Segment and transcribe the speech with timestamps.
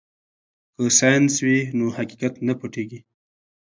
[0.75, 2.99] که ساینس وي نو حقیقت نه پټیږي.